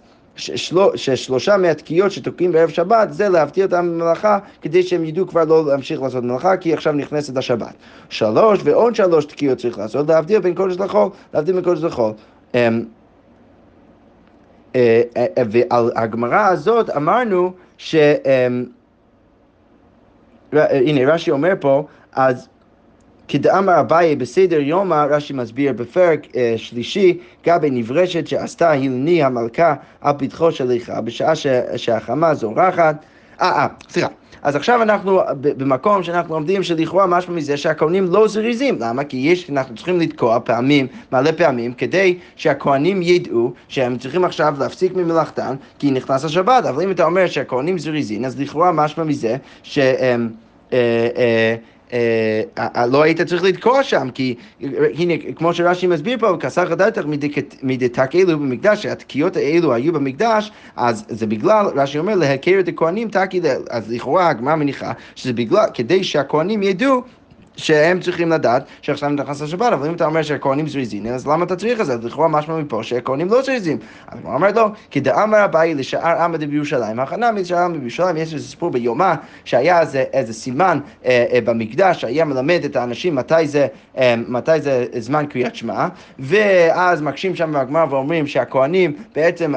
[0.95, 6.01] ששלושה מהתקיעות שתוקעים בערב שבת זה להפתיע אותם ממלאכה כדי שהם ידעו כבר לא להמשיך
[6.01, 7.73] לעשות מלאכה כי עכשיו נכנסת השבת.
[8.09, 12.11] שלוש ועוד שלוש תקיעות צריך לעשות להבדיל בין קודש לחול, להבדיל בין קודש לחול.
[12.55, 12.83] אמ,
[14.75, 17.95] אה, אה, ועל הגמרא הזאת אמרנו ש...
[17.95, 18.65] אמ,
[20.53, 22.47] הנה רש"י אומר פה, אז
[23.27, 30.13] כדאמר אביי בסדר יומא, רש"י מסביר בפרק אה, שלישי, גבי נברשת שעשתה הילני המלכה על
[30.17, 32.95] פתחו של איכה, בשעה ש, שהחמה זורחת.
[33.41, 34.07] אה, אה, סליחה.
[34.41, 38.77] אז עכשיו אנחנו במקום שאנחנו לומדים שלכאורה משהו מזה שהכהנים לא זריזים.
[38.79, 39.03] למה?
[39.03, 44.95] כי יש, אנחנו צריכים לתקוע פעמים, מלא פעמים, כדי שהכהנים ידעו שהם צריכים עכשיו להפסיק
[44.95, 46.65] ממלאכתן, כי נכנס השבת.
[46.65, 50.29] אבל אם אתה אומר שהכהנים זריזים, אז לכאורה משהו מזה שהם...
[50.73, 51.55] אה, אה, אה,
[52.87, 54.35] לא היית צריך לתקוע שם, כי
[54.93, 57.01] הנה, כמו שרש"י מסביר פה, כסח הדתך
[57.63, 63.09] מדתק אלו במקדש, שהתקיעות האלו היו במקדש, אז זה בגלל, רש"י אומר, להכר את הכהנים
[63.09, 67.01] תקי, אז לכאורה הגמרא מניחה שזה בגלל, כדי שהכהנים ידעו
[67.57, 71.55] שהם צריכים לדעת שעכשיו נכנס לשבת, אבל אם אתה אומר שהכהנים זריזים, אז למה אתה
[71.55, 71.95] צריך את זה?
[72.03, 73.77] לכאורה משמע מפה שהכהנים לא זריזים.
[74.07, 78.33] אז הוא אומר לו, כי דאמר אביי לשאר עמד בירושלים, הכנה משאר עמד בירושלים, יש
[78.33, 79.15] איזה סיפור ביומה,
[79.45, 83.67] שהיה איזה, איזה סימן אה, אה, במקדש, שהיה מלמד את האנשים מתי זה,
[83.97, 85.87] אה, מתי זה זמן קריאת שמע,
[86.19, 89.53] ואז מקשים שם בגמר ואומרים שהכהנים בעצם...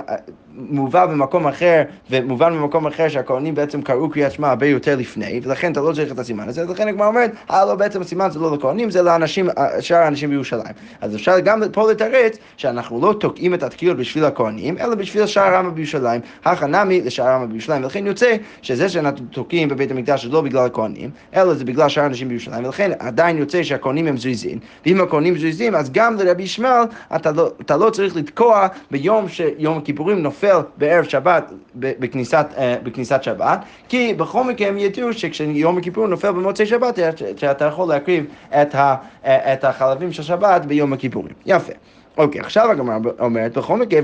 [0.55, 5.73] מובא במקום אחר, ומובן במקום אחר שהכהנים בעצם קראו קריאת שמע הרבה יותר לפני, ולכן
[5.73, 8.55] אתה לא צריך את הסימן הזה, ולכן הגמרא אומרת, אה לא, בעצם הסימן זה לא
[8.57, 9.49] לכהנים, זה לאנשים,
[9.81, 10.73] שאר האנשים בירושלים.
[11.01, 15.43] אז אפשר גם פה לתרץ שאנחנו לא תוקעים את התקיעות בשביל הכהנים, אלא בשביל שאר
[15.43, 20.41] העם בירושלים, הכנמי לשאר העם בירושלים, ולכן יוצא שזה שאנחנו תוקעים בבית המקדש זה לא
[20.41, 25.01] בגלל הכהנים, אלא זה בגלל שאר האנשים בירושלים, ולכן עדיין יוצא שהכהנים הם זריזים, ואם
[25.01, 26.85] הכהנים זריזים, אז גם לרבי ישמעאל
[27.17, 32.77] אתה, לא, אתה לא צריך לתקוע ביום שיום הכיפורים נופל נופל בערב שבת בכניסת, אה,
[32.83, 36.99] בכניסת שבת, כי בכל מקרה הם ידעו שכשיום הכיפור נופל במוצאי שבת,
[37.37, 38.25] שאתה יכול להקריב
[38.63, 41.33] את, ה, אה, את החלבים של שבת ביום הכיפורים.
[41.47, 41.73] יפה.
[42.19, 44.01] אוקיי, עכשיו הגמרא אומרת, בכל מקרה,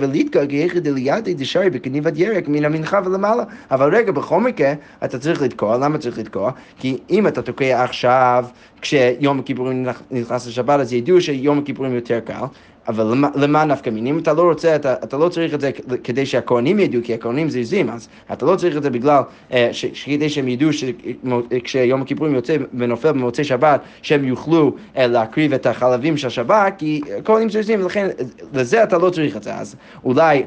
[0.49, 3.45] כיחד דליאדי דשרי בכניבת ירק מן המנחה ולמעלה.
[3.71, 4.73] אבל רגע, בכל מקרה,
[5.05, 6.51] אתה צריך לתקוע, למה צריך לתקוע?
[6.79, 8.45] כי אם אתה תוקע עכשיו,
[8.81, 12.45] כשיום הכיפורים נכנס לשבת, אז ידעו שיום הכיפורים יותר קל,
[12.89, 14.15] אבל למה, נפקא מינים?
[14.15, 15.71] אם אתה לא רוצה, אתה, אתה לא צריך את זה
[16.05, 19.23] כדי שהכהנים ידעו, כי הכהנים זריזים, אז אתה לא צריך את זה בגלל,
[19.53, 25.53] אה, ש, כדי שהם ידעו שכשיום הכיפורים יוצא ונופל במוצאי שבת, שהם יוכלו אה, להקריב
[25.53, 28.09] את החלבים של השבת, כי הכהנים זריזים, ולכן
[28.53, 29.55] לזה אתה לא צריך את זה.
[29.55, 30.43] אז אולי...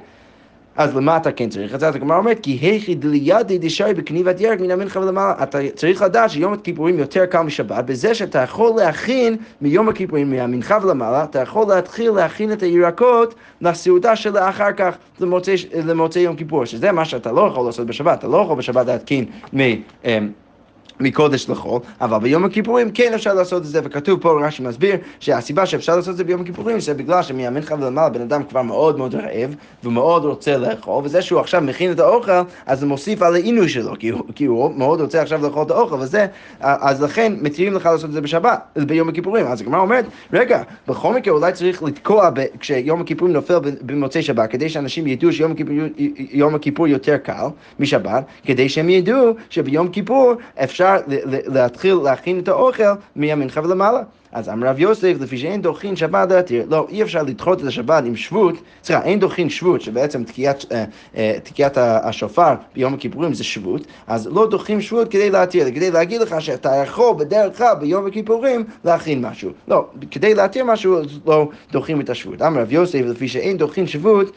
[0.80, 1.88] אז למה אתה כן צריך את זה?
[1.88, 5.34] אז הגמרא אומרת, כי היכי דלידי דשאי בכניבת ירק מן המנחה ולמעלה.
[5.44, 10.78] אתה צריך לדעת שיום הכיפורים יותר קל משבת, בזה שאתה יכול להכין מיום הכיפורים, מהמנחה
[10.84, 16.92] ולמעלה, אתה יכול להתחיל להכין את הירקות לסעודה שלאחר כך, למוצאי, למוצא יום כיפור, שזה
[16.92, 19.60] מה שאתה לא יכול לעשות בשבת, אתה לא יכול בשבת להתקין מ...
[21.00, 25.66] מקודש לחול, אבל ביום הכיפורים כן אפשר לעשות את זה, וכתוב פה, רש"י מסביר, שהסיבה
[25.66, 29.16] שאפשר לעשות את זה ביום הכיפורים זה בגלל שמהמנחה ולמעלה בן אדם כבר מאוד מאוד
[29.16, 32.32] רעב, ומאוד רוצה לאכול, וזה שהוא עכשיו מכין את האוכל,
[32.66, 35.72] אז זה מוסיף על העינוי שלו, כי הוא, כי הוא מאוד רוצה עכשיו לאכול את
[35.72, 36.26] האוכל, וזה,
[36.60, 39.46] אז לכן מתירים לך לעשות את זה בשבת, ביום הכיפורים.
[39.48, 44.50] אז הגמרא אומרת, רגע, בכל מקרה אולי צריך לתקוע ב, כשיום הכיפורים נופל במוצאי שבת,
[44.52, 47.46] כדי שאנשים ידעו שיום הכיפור, הכיפור יותר קל
[47.80, 50.34] משבת, כדי שהם ידעו שביום כיפור
[50.64, 51.04] אפשר אפשר
[51.46, 52.84] להתחיל להכין את האוכל
[53.16, 54.02] מהמנחה ולמעלה.
[54.32, 58.04] אז אמר רב יוסף, לפי שאין דוחין שבת להתיר, לא, אי אפשר לדחות את השבת
[58.06, 60.84] עם שבות, סליחה, אין דוחין שבות, שבעצם תקיעת, אה,
[61.18, 66.22] אה, תקיעת השופר ביום הכיפורים זה שבות, אז לא דוחים שבות כדי להתיר, כדי להגיד
[66.22, 69.52] לך שאתה יכול בדרך כלל ביום הכיפורים להכין משהו.
[69.68, 72.42] לא, כדי להתיר משהו, לא דוחים את השבות.
[72.42, 74.32] אמר רב יוסף, לפי שאין דוחין שבות,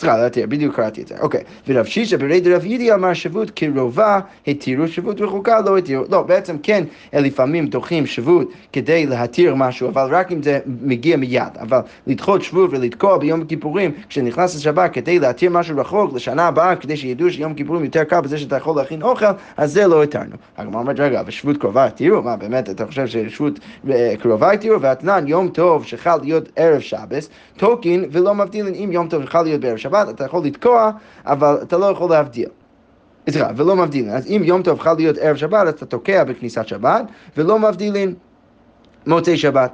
[0.00, 1.40] סליחה, להתיר, בדיוק קראתי את זה, אוקיי.
[1.68, 6.04] ורב שישה ברי דרב יידי אמר שבות קרובה התירו, שבות רחוקה לא התירו.
[6.10, 11.52] לא, בעצם כן, לפעמים דוחים שבות כדי להתיר משהו, אבל רק אם זה מגיע מיד.
[11.60, 16.96] אבל לדחות שבות ולתקוע ביום הכיפורים, כשנכנס לשבת כדי להתיר משהו רחוק לשנה הבאה, כדי
[16.96, 20.36] שידעו שיום כיפורים יותר קל בזה שאתה יכול להכין אוכל, אז זה לא התרנו.
[20.58, 22.22] הגמרא אומרת, רגע, אבל שבות קרובה התירו?
[22.22, 23.60] מה, באמת, אתה חושב ששבות
[23.90, 24.80] אה, קרובה התירו?
[24.80, 29.60] ואתנן, יום טוב שחל להיות ערב שבס, תוקין ולא מבדילין אם יום טוב שחל להיות
[29.60, 29.89] בערב שבס.
[29.90, 30.90] שבת, אתה יכול לתקוע,
[31.26, 32.48] אבל אתה לא יכול להבדיל.
[33.30, 34.10] סליחה, ולא מבדילין.
[34.10, 37.04] אז אם יום טוב חל להיות ערב שבת, אז אתה תוקע בכניסת שבת,
[37.36, 38.14] ולא מבדילין
[39.06, 39.72] מוצאי שבת.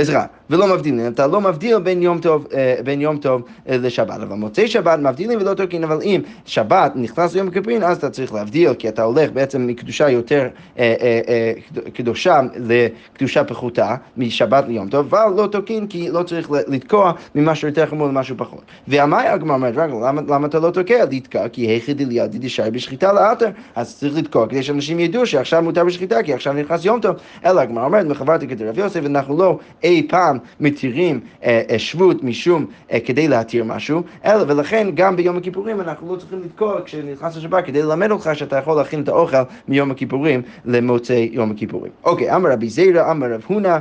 [0.00, 4.20] סליחה, ולא מבדילים, אתה לא מבדיל בין יום טוב, אה, בין יום טוב אה, לשבת,
[4.20, 8.32] אבל מוצאי שבת מבדילים ולא תוקעים, אבל אם שבת נכנס ליום הכיפורים, אז אתה צריך
[8.32, 11.52] להבדיל, כי אתה הולך בעצם מקדושה יותר אה, אה, אה,
[11.94, 17.86] קדושה לקדושה פחותה, משבת ליום טוב, אבל לא תוקעים כי לא צריך לתקוע ממשהו יותר
[17.86, 18.62] חמור למשהו פחות.
[18.88, 21.04] והמאי הגמר אומרת, למה, למה אתה לא תוקע?
[21.10, 25.84] לתקע, כי היכי דליאדי דשאי בשחיטה לאתר, אז צריך לתקוע כדי שאנשים ידעו שעכשיו מותר
[25.84, 27.16] בשחיטה, כי עכשיו נכנס יום טוב.
[27.44, 32.66] אלא הגמר אומרת, מחברתי כדרב יוסף, אנחנו לא אי פעם מתירים אה, אה, שבות משום
[32.92, 37.64] אה, כדי להתיר משהו, אלא ולכן גם ביום הכיפורים אנחנו לא צריכים לתקוע כשנכנס לשבת
[37.64, 39.36] כדי ללמד אותך שאתה יכול להכין את האוכל
[39.68, 41.92] מיום הכיפורים למוצאי יום הכיפורים.
[42.04, 43.78] אוקיי, אמר רבי זיירא, אמר רב הונא,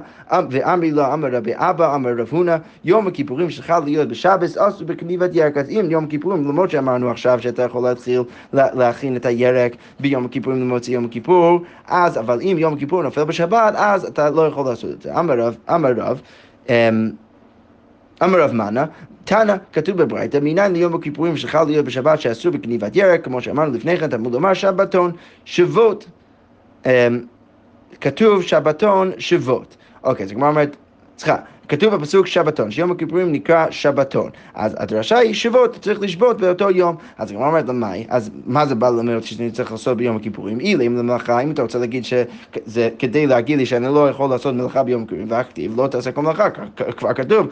[0.49, 5.29] ואמרי לו, אמר רבי אבא, אמר רב הונא, יום הכיפורים שלך להיות בשבס אסור בקניבת
[5.33, 5.57] ירק.
[5.57, 8.21] אז אם יום הכיפורים, למרות שאמרנו עכשיו שאתה יכול להתחיל
[8.53, 13.73] להכין את הירק ביום הכיפורים למוצאי יום הכיפור, אז, אבל אם יום הכיפור נופל בשבת,
[13.75, 15.19] אז אתה לא יכול לעשות את זה.
[15.69, 16.21] אמר אמר רב,
[16.69, 17.11] אמ,
[18.23, 18.85] אמר רב מנה,
[19.23, 23.97] תנא, כתוב בברייתא, מניין ליום הכיפורים שחל להיות בשבת שאסור בקניבת ירק, כמו שאמרנו לפני
[23.97, 25.11] כן, תלמוד לומר שבתון,
[25.45, 26.05] שבות.
[26.85, 26.91] אמ,
[28.01, 29.77] כתוב שבתון שבות.
[30.03, 30.75] אוקיי, הגמרא אומרת,
[31.17, 34.29] סליחה, כתוב בפסוק שבתון, שיום הכיפורים נקרא שבתון.
[34.53, 36.95] אז הדרשה היא שבות, צריך לשבות באותו יום.
[37.17, 40.59] אז הגמרא אומרת למאי, אז מה זה בא ללמד אותי שאני צריך לעשות ביום הכיפורים?
[40.59, 44.55] אילה, אם למלאכה, אם אתה רוצה להגיד שזה כדי להגיד לי שאני לא יכול לעשות
[44.55, 46.49] מלאכה ביום הכיפורים, והכתיב לא תעשה כל מלאכה,
[46.97, 47.47] כבר כתוב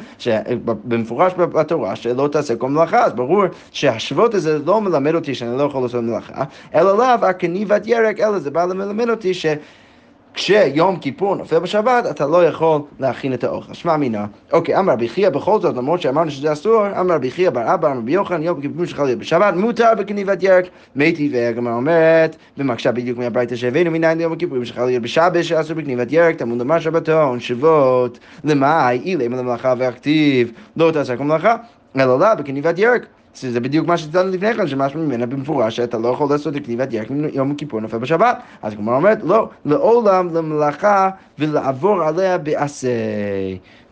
[0.65, 5.63] במפורש בתורה שלא תעשה כל מלאכה, אז ברור שהשבות הזה לא מלמד אותי שאני לא
[5.63, 6.43] יכול לעשות מלאכה,
[6.75, 9.45] אלא לאו הכניבת ירק, אלא זה בא ללמד אותי ש...
[10.39, 13.73] כשיום כיפור נופל בשבת, אתה לא יכול להכין את האוכל.
[13.73, 17.49] שמע מינה, אוקיי, אמר רבי חייא בכל זאת, למרות שאמרנו שזה אסור, אמר רבי חייא
[17.49, 20.65] בר אבא, אמר רבי יוחנן, יום כיפור שלך להיות בשבת, מותר בקניבת ירק.
[20.95, 26.11] מתי והגמרא אומרת, ומקשה בדיוק מהברייתא שהבאנו מניין ליום הכיפורים שלך להיות בשבת, שאסור בקניבת
[26.11, 31.55] ירק, תמוד לומר שבתון, שבות, למאי, אילי למלאכה והכתיב, לא תעשה כל מלאכה,
[31.95, 33.05] אלא לה בקניבת ירק.
[33.35, 36.93] זה בדיוק מה שציינו לפני כן, שמשהו ממנה במפורש שאתה לא יכול לעשות את כתיבת
[36.93, 38.37] ירק יום כיפור נופל בשבת.
[38.61, 42.87] אז הגמרא אומרת, לא, לעולם למלאכה ולעבור עליה בעשה.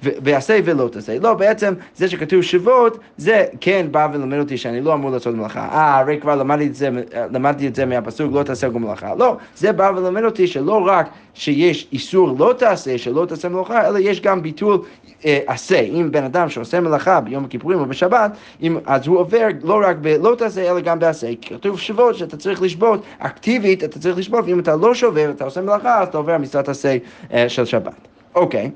[0.03, 1.19] ועשה ולא תעשה.
[1.19, 5.59] לא, בעצם זה שכתוב שבות, זה כן בא ולמד אותי שאני לא אמור לעשות מלאכה.
[5.59, 6.89] אה, הרי כבר למדתי את זה,
[7.31, 9.15] למדתי את זה מהפסוק, לא תעשה גם מלאכה.
[9.15, 13.99] לא, זה בא ולמד אותי שלא רק שיש איסור לא תעשה, שלא תעשה מלאכה, אלא
[13.99, 14.81] יש גם ביטול
[15.25, 15.79] אה, עשה.
[15.79, 19.97] אם בן אדם שעושה מלאכה ביום הכיפורים או בשבת, אם, אז הוא עובר לא רק
[20.01, 21.27] בלא תעשה, אלא גם בעשה.
[21.41, 25.61] כתוב שבות שאתה צריך לשבות, אקטיבית אתה צריך לשבות, ואם אתה לא שובר, אתה עושה
[25.61, 26.97] מלאכה, אז אתה עובר מצוות עשה
[27.33, 28.07] אה, של שבת.
[28.35, 28.71] אוקיי.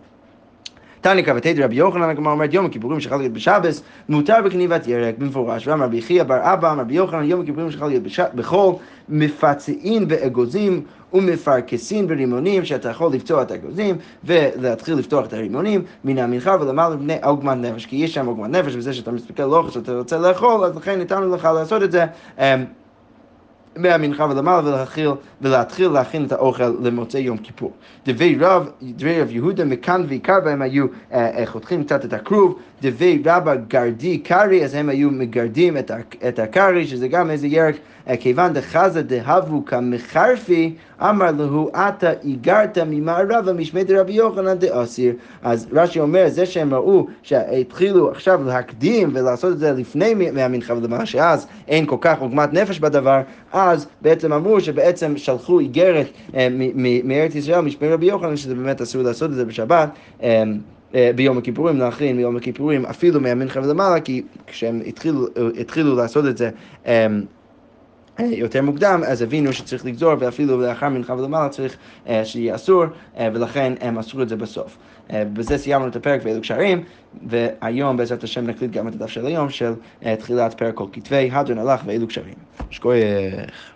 [1.02, 5.68] תניא כבתי דרבי יוחנן, הגמרא אומרת יום הכיפורים שחל להיות בשבס, מותר בקניבת ירק במפורש.
[5.68, 8.04] ואמר רבי חייא בר אבא, אמר רבי יוחנן, יום הכיפורים שחל להיות
[8.36, 8.74] בחול,
[9.10, 10.82] מפצעין באגוזים
[11.14, 17.18] ומפרכסין ברימונים, שאתה יכול לפתוח את האגוזים ולהתחיל לפתוח את הרימונים מן המנחה ולמעלה מבני
[17.24, 20.64] עוגמת נפש, כי יש שם עוגמת נפש וזה שאתה מסתכל על אוכל שאתה רוצה לאכול,
[20.64, 22.06] אז לכן ניתנו לך לעשות את זה.
[23.76, 25.10] מהמנחה ולמעלה ולהתחיל,
[25.42, 27.72] ולהתחיל להכין את האוכל למוצאי יום כיפור.
[28.06, 32.60] דבי רב, דבי רב יהודה מכאן ועיקר בהם היו אה, אה, חותכים קצת את הכרוב,
[32.82, 35.92] דבי רבא גרדי קרי, אז הם היו מגרדים את,
[36.28, 37.76] את הקרי, שזה גם איזה ירק,
[38.08, 45.14] אה, כיוון דחזה דהבו כמחרפי, אמר לו, אתה איגרת ממערבה משמי דרבי יוחנן דאסיר.
[45.42, 51.06] אז רש"י אומר, זה שהם ראו שהתחילו עכשיו להקדים ולעשות את זה לפני מהמנחה ולמעלה,
[51.06, 56.48] שאז אין כל כך עוגמת נפש בדבר, אז בעצם אמרו שבעצם שלחו איגרת אה,
[57.04, 59.90] מארץ ישראל, משמי רבי יוחנן, שזה באמת אסור לעשות את זה בשבת.
[60.24, 60.44] אה,
[60.96, 65.28] אה, ביום הכיפורים, להכין ביום הכיפורים אפילו מהמנחה ולמעלה, כי כשהם התחילו,
[65.60, 66.50] התחילו לעשות את זה
[68.20, 71.78] יותר מוקדם, אז הבינו שצריך לגזור, ואפילו לאחר מנחה ולמעלה צריך
[72.24, 72.84] שיהיה אסור,
[73.20, 74.78] ולכן הם עשו את זה בסוף.
[75.12, 76.84] בזה סיימנו את הפרק ואלו קשרים,
[77.28, 79.74] והיום בעזרת השם נקליט גם את הדף של היום של
[80.20, 82.34] תחילת פרק כל כתבי, הדרן הלך ואלו קשרים.
[82.70, 83.71] שכוייך.